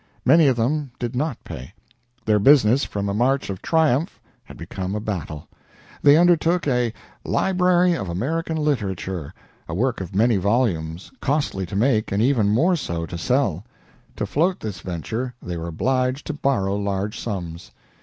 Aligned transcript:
Many 0.25 0.47
of 0.47 0.55
them 0.57 0.89
did 0.97 1.15
not 1.15 1.43
pay. 1.43 1.75
Their 2.25 2.39
business 2.39 2.83
from 2.85 3.07
a 3.07 3.13
march 3.13 3.51
of 3.51 3.61
triumph 3.61 4.19
had 4.45 4.57
become 4.57 4.95
a 4.95 4.99
battle. 4.99 5.47
They 6.01 6.17
undertook 6.17 6.67
a 6.67 6.91
"Library 7.23 7.93
of 7.93 8.09
American 8.09 8.57
Literature," 8.57 9.31
a 9.69 9.75
work 9.75 10.01
of 10.01 10.15
many 10.15 10.37
volumes, 10.37 11.11
costly 11.21 11.67
to 11.67 11.75
make 11.75 12.11
and 12.11 12.19
even 12.19 12.49
more 12.49 12.75
so 12.75 13.05
to 13.05 13.15
sell. 13.19 13.63
To 14.15 14.25
float 14.25 14.59
this 14.59 14.79
venture 14.79 15.35
they 15.39 15.55
were 15.55 15.67
obliged 15.67 16.25
to 16.25 16.33
borrow 16.33 16.75
large 16.77 17.19
sums. 17.19 17.69